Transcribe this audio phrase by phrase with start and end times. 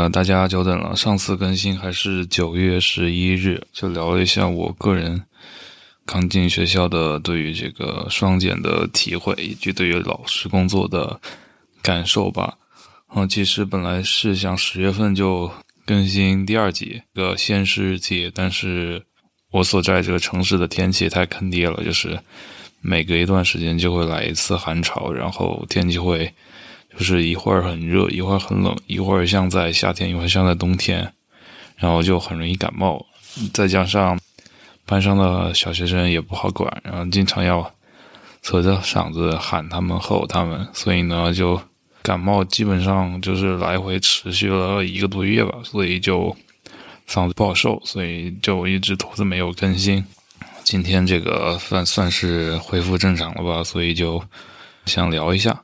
[0.00, 5.22] 那个大家久等了，上次更新还是九月十一日，就聊了一下我个人
[6.06, 11.20] 刚进学校的对于这个双减的体会，以及对于老师工作的
[11.82, 12.56] 感受吧。
[13.14, 15.52] 嗯，其实本来是想十月份就
[15.84, 19.04] 更新第二集个现实日记，但是
[19.50, 22.18] 我所在这个城市的天气太坑爹了，就是
[22.80, 26.32] 每隔一段时间就会来一次寒潮，然后天气会。
[26.96, 31.12] 就是一会儿很热，一会儿很冷，一会儿像在夏天，一会儿像在冬天，
[31.76, 33.04] 然后就很容易感冒。
[33.54, 34.18] 再加上
[34.84, 37.72] 班上的小学生也不好管，然后经常要
[38.42, 41.60] 扯着嗓子喊他们、吼他们，所以呢，就
[42.02, 46.36] 感冒基本上就是来回持续了一个多月吧，所以就
[47.08, 50.04] 嗓子不好受，所以就一直拖着没有更新。
[50.64, 54.22] 今天这个算算是恢复正常了吧，所以就
[54.86, 55.62] 想聊一下。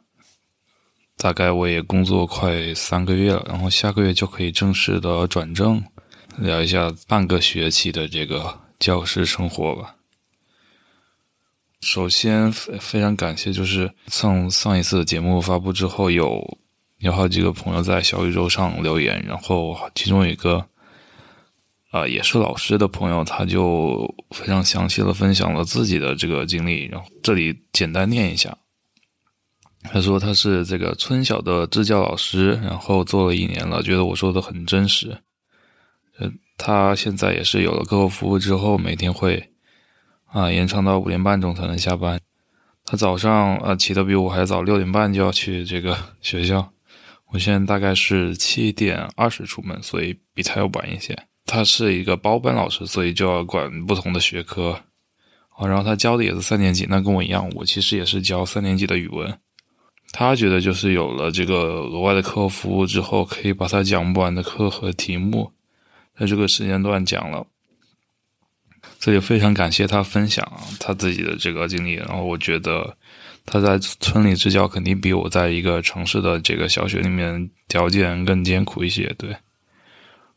[1.19, 5.83] 大概我也工作快三个月了，然后下个月就可以正式的转正，
[6.37, 9.97] 聊一下半个学期的这个教师生活吧。
[11.81, 16.59] 首先非非常感谢，就是上上一次节目发布之后，有
[16.99, 20.67] 有好几个朋友在小宇宙上留言，然后其中一个
[21.93, 28.57] 啊也是老师的朋友，他就非常详细的分享了自己的这个经历，然后这里简单念一下。
[29.93, 35.17] 他说他是这个村小的支教老师，然后做了一年了，觉得我说的很真实。
[36.19, 39.51] 呃，他现在也是有了课后服务之后，每天会
[40.27, 42.21] 啊延长到五点半钟才能下班。
[42.85, 46.73] 他早上啊起的比我还早，六点半就要去这个学校。
[47.33, 51.17] 我现在大概是七点二十出门，所以比他要晚一些。
[51.45, 54.71] 他是一个包班老师，所以就要管不同的学科。
[55.57, 59.37] 啊，然后他教的也是三年级，那跟我一样，我其实也是教三年级的语文。
[60.13, 65.53] 他觉得就是有了这个额外的课后服务之后，可以把他讲不完的课和题目，
[66.19, 67.47] 在这个时间段讲了。
[68.99, 70.51] 这里非常感谢他分享
[70.81, 71.95] 他自己的这个经历。
[71.95, 72.97] 然后我觉得
[73.45, 79.37] 他在村里支教肯定比我在一个城市的这个小学里面条件更艰苦一些，对，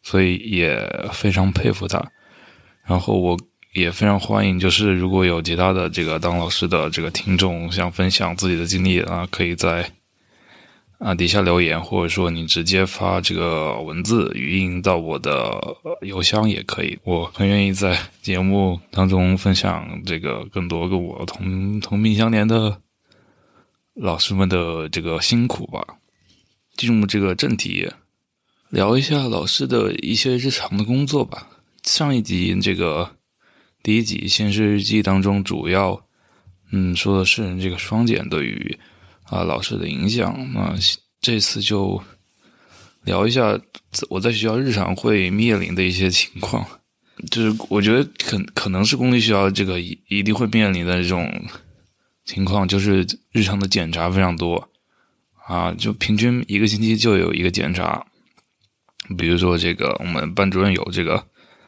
[0.04, 2.04] 所以也非常佩服他。
[2.84, 3.38] 然后我。
[3.74, 9.92] 也非常欢迎，就是如果有其他的这个当老师的这个听众想分享自己的经历啊，可以在
[10.98, 15.62] 啊底下留言，或者说你直接发这个文字语音到我的
[16.02, 16.98] 邮箱也可以。
[17.04, 22.82] 我很愿意在节目当中分享这个更多跟我同同病相怜的
[23.94, 25.86] 老师们的这个辛苦吧。
[26.76, 27.88] 进入这个正题，
[28.70, 31.50] 聊一下老师的一些日常的工作吧。
[31.84, 33.19] 上一集这个。
[33.82, 36.06] 第一集《现实日记》当中，主要
[36.72, 38.78] 嗯说的是这个双减对于
[39.24, 40.36] 啊老师的影响。
[40.54, 40.76] 那
[41.22, 42.02] 这次就
[43.06, 43.58] 聊一下
[44.10, 46.66] 我在学校日常会面临的一些情况。
[47.32, 51.30] 就是我觉得可可能是公立学校这个一一定会面临的这种
[52.26, 54.70] 情况，就是日常的检查非常多
[55.48, 58.06] 啊，就平均一个星期就有一个检查。
[59.18, 61.26] 比如说这个我们班主任有这个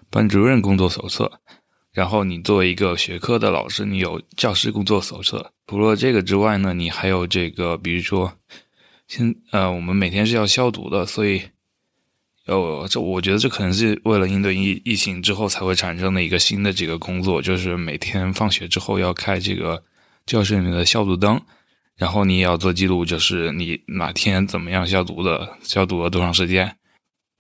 [0.10, 1.32] 班主任工作手册。
[1.94, 5.52] 然后你作为一个学科的老师，你有教师工作手册。
[5.68, 8.32] 除了这个之外呢，你还有这个，比如说，
[9.08, 11.42] 现呃，我们每天是要消毒的，所以，
[12.46, 19.84] 呃，这我觉得这可能是为了应对疫疫情之后才会产生的一个新的这个工作，就是每天放学之后要开这个
[20.26, 21.42] 教室里面的消毒灯，
[21.98, 26.78] 然后你也要做记录，就是你哪天怎么样消毒的，消毒了多长时间。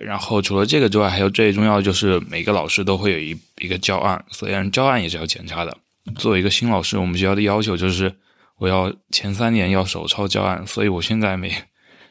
[0.03, 5.77] 然后除了这个之外，还有最重要就是每个老师都会有一一个教案，虽然教案也是要检查的。
[6.15, 8.13] 作为一个新老师，我们学校的要求就是
[8.57, 11.53] 我要前三年要手抄教案，所以我现在每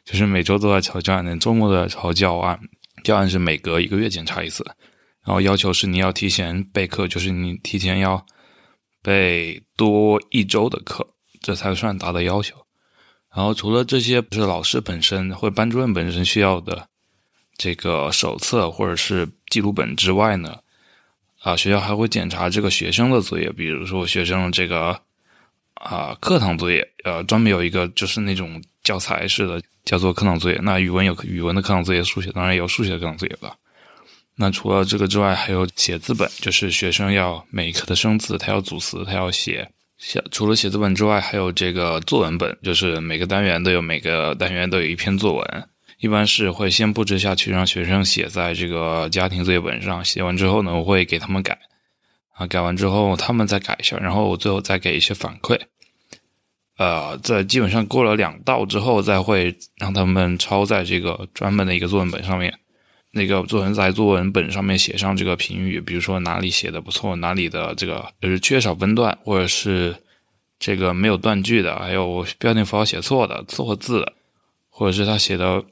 [0.05, 2.59] 就是每周都在抄教案，周末都在抄教案。
[3.03, 4.65] 教案是每隔一个月检查一次，
[5.25, 8.25] 然后要求是你要提前备课，就是你提前要
[9.03, 11.07] 备多一周的课，
[11.41, 12.55] 这才算达到要求。
[13.35, 16.90] 然后除了这些，不是老师本身或者班主任本身需要的。
[17.61, 20.57] 这个手册或者是记录本之外呢，
[21.43, 24.99] 啊，学校还会检查这个学生的作业，比如说学生这个
[25.75, 30.59] 啊课堂作业，呃，专门有一个就是那种教材式的，叫做课堂作业。
[30.63, 33.55] 那语文有语文的课堂作业，数学当然有数学的课堂作业了。
[34.37, 39.69] 那除了这个之外，还有写字本，就是学生要每一课的生字，他要组词，他要写。
[39.99, 45.69] 写除了写字本之外，还有这个作文本，就是每个单元都有每个单元都有一篇作文。
[46.01, 50.05] 一般是会先布置下去，让学生写在这个家庭作业本上。
[50.05, 51.59] 写完之后呢，我会给他们改，
[52.35, 55.59] 啊，改完之后他们再改一下，然后我最后再给一些反馈。
[56.79, 62.59] 呃，在基本上过了两道之后，再会让他们抄在这个专门的一个作文本上面。
[63.13, 69.95] 那个作文在作文本上面写上这个评语，比如说哪里写的不错，哪里的这个就是缺少分段，或者是
[70.59, 74.07] 这个没有断句的，还有标点符号写错的、错字，
[74.71, 75.63] 或者是他写的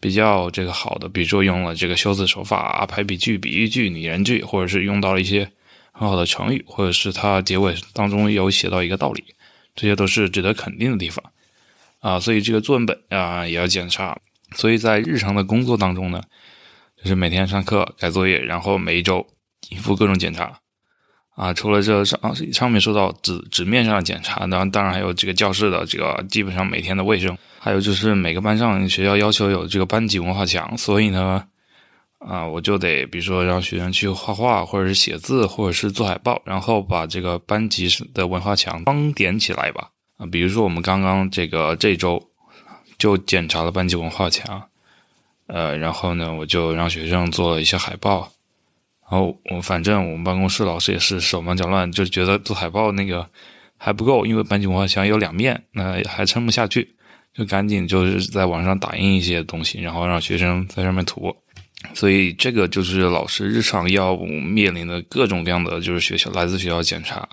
[0.00, 5.50] 比较这个好的，比如说用了这个修辞手法、排比句、比喻句、拟人句，或者是用到了一些
[5.92, 9.24] 很好的成语，或者是它结尾当中有写到一个道理，
[9.74, 11.24] 这些都是值得肯定的地方
[12.00, 12.20] 啊。
[12.20, 14.18] 所以这个作文本啊也要检查。
[14.54, 16.22] 所以在日常的工作当中呢。
[17.00, 19.24] 就是每天上课改作业，然后每一周
[19.68, 20.58] 应付各种检查，
[21.36, 22.18] 啊，除了这上
[22.52, 31.44] 上面说到纸纸面上的检查，然后当然还有这个教室的这个基本上每天的卫生，还有就是每个班上学校要求有这个班级文化墙，所以呢，
[32.16, 39.90] 啊，我就得比如说让学生去画画，或者是写字，或者是做海报，然后把这个班级的文化墙装点起来吧。
[40.16, 42.18] 啊，比如说我们刚刚这个这周
[42.96, 44.62] 就检查了班级文化墙。
[45.46, 48.32] 呃，然后呢，我就让学生做了一些海报，
[49.10, 53.28] 然后我反正我们办公室老师也是手忙脚乱，就觉得做海报那个
[53.76, 56.94] 还不够，因为班级文化墙有两面，那还撑不下去，
[57.38, 61.32] 就赶紧就是在网上打印一些东西，然后让学生在上面涂。
[61.94, 67.26] 所以这个就是老师日常要面临的各种各样的就是学校来自学校检查，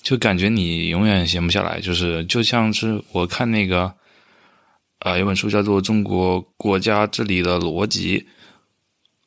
[0.00, 3.92] 就感觉你永远闲不下来，就是就像是我看那个。
[5.00, 8.18] 啊，有本书叫做《中国国家治理的逻辑》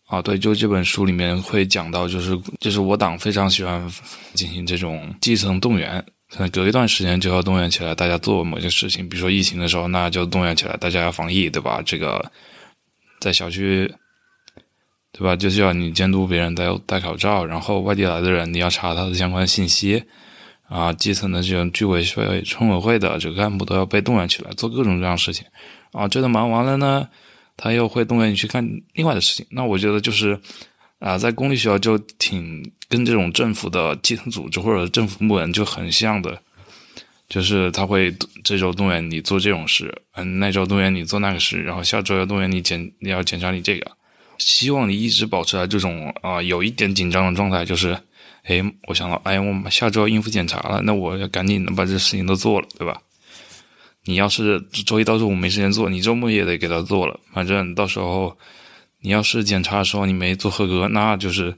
[0.08, 3.88] 啊，对，就这本书里面会讲到，就是就是我党非常喜欢
[4.34, 11.82] 进行这种基层动员，可能隔一段时间就要动员起来，大家做某些事情，比如说疫情的时候，那就动员起来，大家要防疫，对吧？
[11.86, 12.32] 这个
[13.20, 13.92] 在小区，
[15.12, 15.36] 对吧？
[15.36, 20.04] 就需要你监督别人戴戴口罩，然后外地来的人你要查他的相关信息。
[20.70, 25.46] 啊，基层的这种居委会、村委会的这个干部都要被动员起来做各种各样的事情，
[25.94, 27.08] 啊，这个忙完了呢，
[27.56, 29.48] 他又会动员你去干另外的事情。
[29.50, 30.38] 那我觉得就是，
[31.00, 36.42] 啊，在公立学校就挺跟这种政府的基层组织或者政府部门就很像的，
[37.30, 43.92] 就是他会这周动员你做这种事，嗯，那周动员你做那个事，然后下周要动员你检你要检查你这个，
[44.38, 47.98] 希望你一直保持在这种啊有一点紧张的状态，就是。
[48.50, 52.98] 哎，我想到，哎，我下周要应付检查了，那我要赶紧的把这事情都做了，对吧？
[54.06, 57.20] 你要是周一到周五没时间做，你周末也得给他做了。
[57.34, 58.38] 反正到时候
[59.02, 61.56] 你要是检查的时候你没做合格，那就是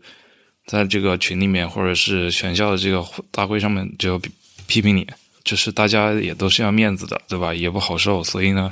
[0.66, 4.22] 在这个群里面或者是全校的这个大会上面就
[4.68, 5.08] 批评你。
[5.44, 7.54] 就是大家也都是要面子的，对吧？
[7.54, 8.72] 也不好受，所以呢，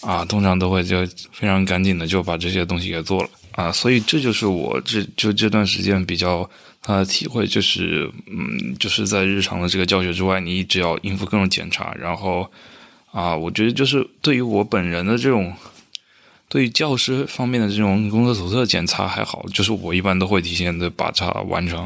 [0.00, 3.72] 啊，通常都会就非常赶紧的就把这些东西给做了啊。
[3.72, 6.48] 所以这就是我这就这段时间比较。
[6.82, 12.48] 他的体会就是，嗯，就是在日常的这个教学之外，你一直要应付各种检查，然后，
[13.10, 15.52] 啊，我觉得就是对于我本人的这种，
[16.48, 21.80] 对于教师方面的这种工作手册检查还好，就是我一般都会提前的把它完成，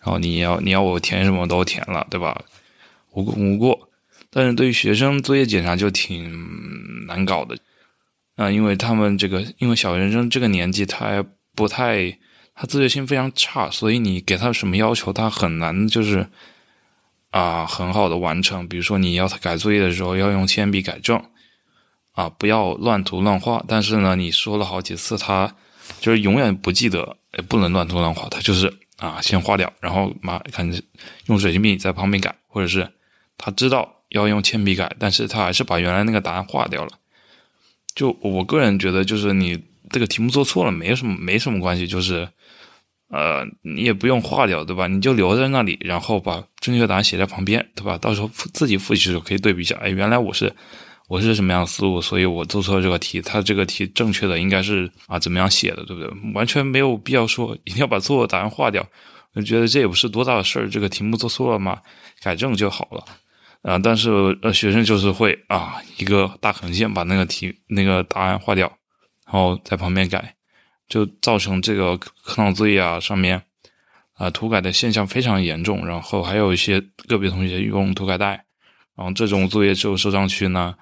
[0.00, 2.42] 然后你要你要我填什么都填了，对吧？
[3.12, 3.88] 无过无过，
[4.30, 7.56] 但是对于学生作业检查就挺难搞的，
[8.36, 12.18] 啊，因为他们这个因为小学生这个年纪，他还不太。
[12.54, 16.28] 他自觉性非常差，所以你给他什么要求，他很难就是
[17.30, 18.68] 啊很好的完成。
[18.68, 21.20] 比如说你要他改作业的时候要用铅笔改正，
[22.12, 23.64] 啊不要乱涂乱画。
[23.68, 25.54] 但是呢，你说了好几次，他
[26.00, 27.16] 就是永远不记得，
[27.48, 28.28] 不能乱涂乱画。
[28.28, 30.70] 他就是啊先画掉，然后马看
[31.26, 32.88] 用水性笔在旁边改，或者是
[33.36, 36.90] 他知道要用铅笔改，但是他还是把原来那个答案划掉了。
[37.94, 42.28] 就我个人觉得，就是你这个题目做错了，没什么没什么关系，就是。
[43.14, 44.86] 呃，你也不用划掉，对吧？
[44.86, 47.98] 你就留在那里，然后把正确答案写在旁边，对吧？
[47.98, 49.76] 到时候自己复习的时候可以对比一下。
[49.82, 50.50] 哎，原来我是
[51.12, 53.20] 我是什么样的思路，所以我做错了这个题。
[53.20, 56.10] 他这个题正确的应该是啊怎么样写的，对不对？
[56.32, 58.82] 完全没有必要说一定要把错误答案划掉。
[59.34, 61.78] 我觉得这也不是多大的事儿，这个题目做错了嘛，
[62.22, 63.04] 改正就好了。
[63.60, 68.66] 啊，但是呃，学生就是会啊一个大横线把那个题那个答案划掉，
[69.26, 70.34] 然后在旁边改。
[70.88, 73.42] 就造成这个课堂作业啊上面
[74.14, 78.44] 啊涂改的现象非常严重，然后还有一些个别同学用涂改带，
[78.96, 80.74] 然后这种作业就收上去呢，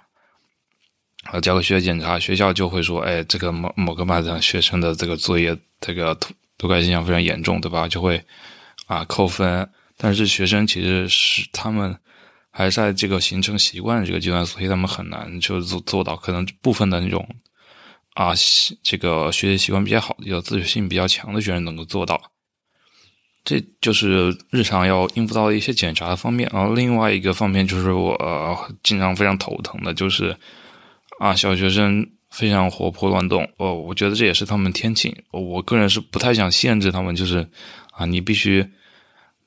[1.24, 7.86] 啊交给学检查，学校就会说，哎，这个某某个班的学生的这个作业这个涂涂改现象非常严重，对吧？
[7.86, 8.22] 就会
[8.86, 9.68] 啊扣分。
[9.96, 11.94] 但是学生其实是他们
[12.50, 17.26] 还在这个形成习惯这个阶段，所以他们很难就做做到，可能部分的那种。
[18.14, 18.32] 啊，
[18.82, 22.20] 这个学习习惯比较好的、有自主性比较强的学生能够做到。
[23.44, 26.50] 这就是日常要应付到的一些检查的方面。
[26.52, 30.36] 然后另外一个方面就是我经常非常头疼的，就是
[31.20, 33.46] 啊，小学生非常活泼乱动。
[33.58, 35.14] 哦，我觉得这也是他们天性。
[35.30, 37.46] 我个人是不太想限制他们，就是
[37.92, 38.66] 啊，你必须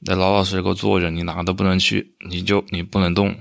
[0.06, 3.36] 得老老实实给我坐着，你哪都不能去，你就你不能动。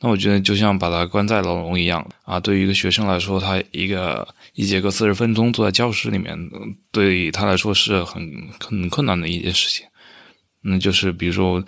[0.00, 2.40] 那我觉得就像把他关在牢笼一样啊。
[2.40, 6.34] 对于一个学生来说，他一个一节课四十分钟坐在教室里面，
[6.90, 9.86] 对他来说是很很困难的一件事情。
[10.62, 11.62] 那就是比如说，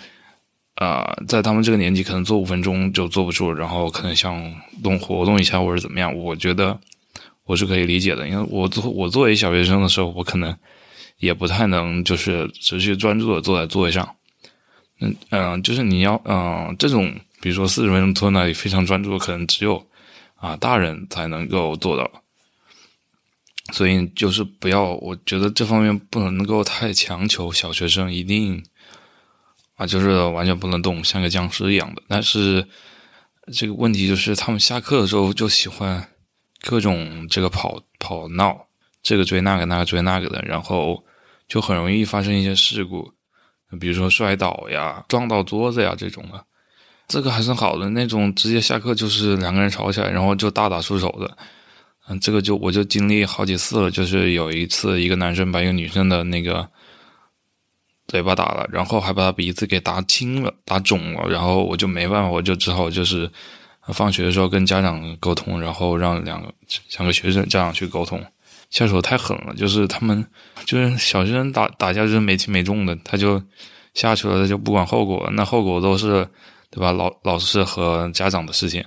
[0.76, 6.14] 啊，在他们这个年纪，可能坐五分钟就坐不住，然后可能想动活动一下或者怎么样。
[6.16, 6.78] 我觉得
[7.44, 10.56] 我是可以理解的，因为我作我作为小学生的时候，我可能
[11.18, 14.16] 也不太能就是持续专注的坐在座位上。
[15.00, 17.14] 嗯嗯，就是你要嗯这种。
[17.40, 19.86] 比如说四十分钟坐那里非常专注，可能只有
[20.36, 22.10] 啊大人才能够做到，
[23.70, 28.64] 所以就是不要，我觉得这方面不能够太强求小学生一定
[29.76, 32.02] 啊，就是完全不能动，像个僵尸一样的。
[32.08, 32.66] 但是
[33.52, 36.08] 这个问题就是他们下课的时候就喜欢
[36.62, 38.66] 各种这个跑跑闹，
[39.02, 41.04] 这个追那个，那个追那个的，然后
[41.48, 43.12] 就很容易发生一些事故，
[43.80, 46.44] 比如说摔倒呀、撞到桌子呀这种的。
[47.06, 51.36] 这个还算好的那种，直接下课就是两个人吵起来，然后就大打出手的。
[52.08, 56.66] 嗯，这个就我就经历好几次了，就是有一次一个男生把一个女生的那个
[58.06, 63.30] 嘴巴打了，然后还把他鼻子给打青了、打肿了，然后我就没办法，我就只好就是
[63.92, 66.52] 放学的时候跟家长沟通，然后让两个
[66.96, 68.24] 两个学生家长去沟通。
[68.70, 70.26] 下手太狠了，就是他们
[70.64, 73.42] 就是小学生打打架就是没轻没重的，他就
[73.94, 76.28] 下去了，他就不管后果，那后果都是。
[76.70, 76.90] 对吧？
[76.90, 78.84] 老老师和家长的事情，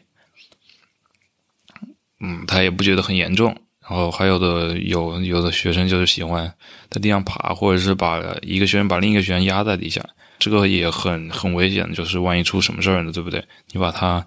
[2.19, 3.55] 嗯，他也不觉得很严重。
[3.89, 6.51] 然后还有的有有的学生就是喜欢
[6.89, 10.03] 在地上爬，或者是把一个学生把另一个学生压在地下，
[10.39, 11.91] 这个也很很危险。
[11.93, 13.11] 就是万一出什么事儿呢？
[13.11, 13.43] 对不对？
[13.71, 14.25] 你把他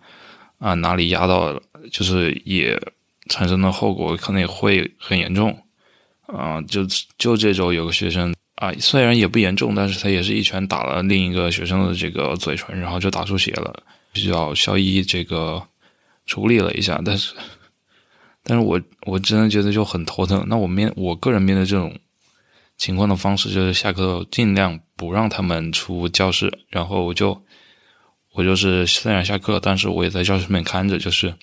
[0.58, 1.62] 啊哪里压到了，
[1.92, 2.80] 就是也
[3.28, 5.56] 产生的后果可能也会很严重。
[6.26, 6.86] 啊，就
[7.18, 8.34] 就这周有个学生。
[8.56, 15.62] 啊，虽然也不严重，但是他也是一拳打了另一个学生的这个嘴唇，然后就打出血了，需要校医这个
[16.26, 17.00] 处理了一下。
[17.02, 17.32] 但是，
[18.42, 20.44] 但是我我真的觉得就很头疼。
[20.48, 21.96] 那我面我个人面对这种
[22.76, 27.42] 情况的方式，就是下课尽量不让他们出教室，然后我就
[28.34, 31.34] 我就是虽然下课，但是我也在教室里面看着，就是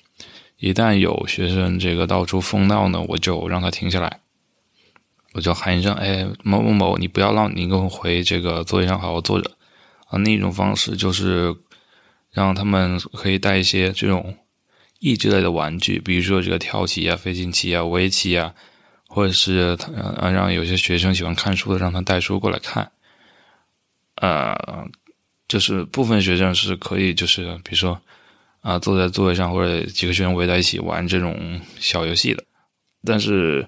[0.58, 4.20] 一旦有学生这个到处疯闹呢，我就让他停下来。
[5.34, 9.50] 我就喊一声：“哎，某某某，你不要闹你给我回这个座位上好好坐着。”
[10.08, 11.54] 啊，另一种方式就是
[12.32, 14.34] 让他们可以带一些这种
[14.98, 18.52] 益智类的玩具，比如说这个跳棋啊、飞行棋啊、围棋啊，
[19.06, 19.76] 或者是
[20.16, 22.90] 啊，让有些学生喜欢看书的，让他带书过来看。
[24.16, 24.56] 呃，
[25.46, 28.00] 就是部分学生是可以，就是比如说
[28.60, 32.42] 啊，坐在座位上或者几个学生围在一起玩这种小游戏的。
[33.04, 33.64] 但是，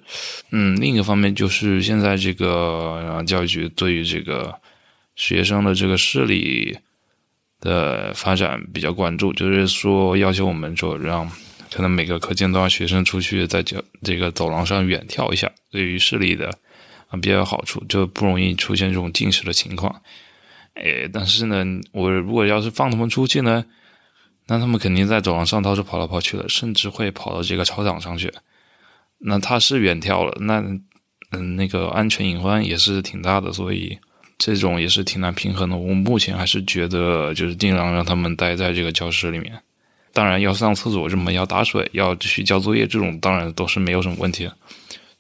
[0.51, 4.53] 嗯，另一个方面就是现在这个教育局对于这个
[5.15, 6.77] 学生的这个视力
[7.61, 11.31] 的发展比较关注，就是说要求我们说让
[11.73, 16.49] 可能每个课间都让学生出去在这这个走廊上远眺一下，对于视力的
[17.09, 20.03] 啊比较有好处，就不容易出现这种近视的情况。
[20.75, 23.65] 哎，但是呢，我如果要是放他们出去呢，
[24.47, 28.33] 那他们肯定在走廊上到处跑来跑去的，甚至会跑到这个操场上去。
[29.19, 30.61] 那他是远眺了，那
[31.33, 33.99] 嗯，那个安全隐患也是挺大的，所以
[34.41, 35.77] 这种也是挺难平衡的。
[35.77, 39.53] 我目前还是觉得，就是尽量让他们待在这个教室里面。
[40.15, 44.51] 当然，要上厕所什么，要打水，要去交作业，这种当然都是没有什么问题。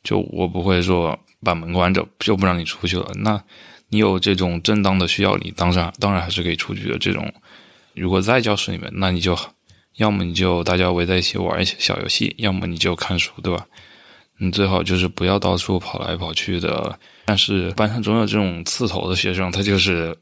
[0.02, 3.06] 就我不会说把门关着就不让你出去了。
[3.16, 3.38] 那
[3.90, 6.96] 你有这种正当的需要，你当然当然还是可以出去的。
[6.96, 7.30] 这种
[7.94, 9.38] 如果在教室里面，那你就
[9.96, 13.66] 要么你就大家围在一起玩一些小游戏，要么你就看书，对吧？
[14.42, 20.16] 你最好就是不要到处跑来跑去的，但是班上总有这种刺头的学生，他就是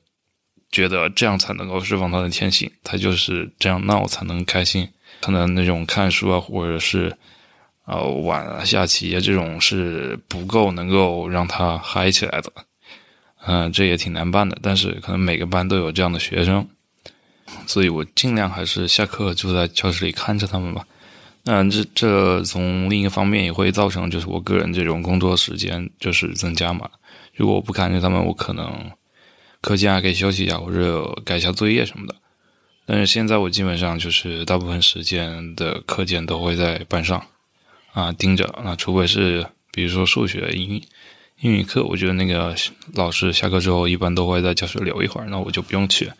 [0.72, 4.88] 觉得这样才能够释放他的天性，他就是这样闹才能开心。
[5.20, 7.16] 可能那种看书啊，或者是
[7.84, 12.52] 呃玩啊、下棋啊这种是不够能够让他嗨起来的。
[13.46, 16.68] 嗯，这也挺难办的，但是可能每个班都有这样的学生，
[17.68, 20.84] 所以我尽量还是下课就在教室里看着他们吧。
[21.50, 26.90] 嗯，这这从另一个方面也会造成，就是我个人这种工作时间就是增加嘛。
[27.34, 28.90] 如果我不看着他们，我可能
[29.62, 32.14] 课间还可以休息一下或者改一下作业什么的。
[32.84, 37.26] 但是现在我基本上就是大部分时间的课间都会在班上
[37.94, 38.54] 啊盯着。
[38.62, 40.82] 那除非是比如说数学、英语
[41.40, 42.54] 英语课，我觉得那个
[42.92, 46.12] 老师下课之后一般都会在教室留一会儿，那我就不用去。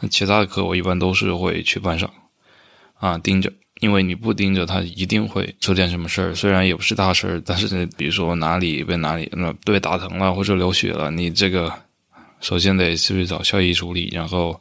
[0.00, 2.10] 那其他的课我一般都是会去班上
[2.94, 6.34] 啊盯着，因为你不盯着，他一定会出点什么事儿。
[6.34, 11.72] 虽然也不是大事儿，但是比如说哪里被哪里那被打疼了或者流血了，你这个
[12.40, 14.60] 首先得去找校医处理，然后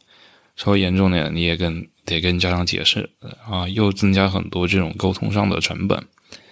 [0.55, 3.09] 稍微严重点你也跟得跟家长解释
[3.49, 6.01] 啊，又增加很多这种沟通上的成本。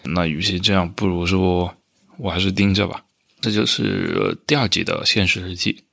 [0.03, 1.73] 那与其这样，不如说
[2.17, 3.03] 我还是盯着吧。
[3.39, 5.83] 这就是第二集的现实日记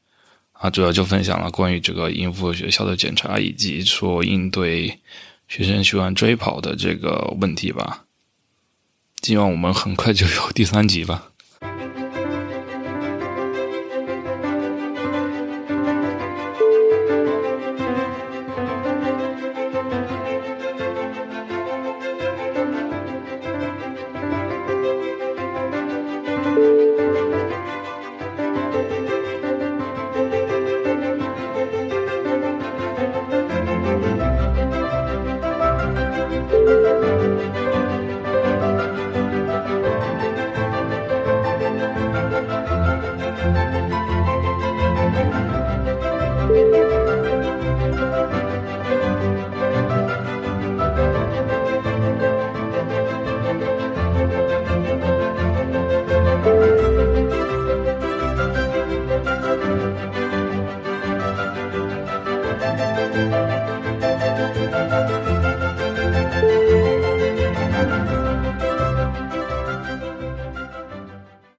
[0.52, 4.98] 啊，主要就分享了关于这个应付学校的检查，以及说应对
[5.48, 8.04] 学生喜欢追跑的这个问题吧。
[9.22, 11.33] 希望我们很快就有第三集吧。